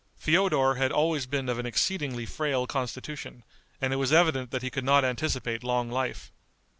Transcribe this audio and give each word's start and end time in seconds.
Feodor 0.17 0.77
had 0.79 0.91
always 0.91 1.27
been 1.27 1.47
of 1.47 1.59
an 1.59 1.67
exceedingly 1.67 2.25
frail 2.25 2.65
constitution, 2.65 3.43
and 3.79 3.93
it 3.93 3.97
was 3.97 4.11
evident 4.11 4.49
that 4.49 4.63
he 4.63 4.71
could 4.71 4.83
not 4.83 5.05
anticipate 5.05 5.63
long 5.63 5.91
life. 5.91 6.31